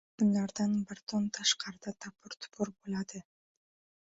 Tunlardan 0.19 0.71
bir 0.91 1.01
tun 1.11 1.27
tashqarida 1.39 1.93
tapur-tupur 2.07 2.73
bo‘ladi. 2.79 3.23